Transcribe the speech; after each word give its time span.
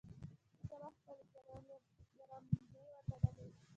سارا 0.67 0.89
خپلې 0.95 1.23
ګرالبې 2.21 2.81
وتړلې. 2.95 3.47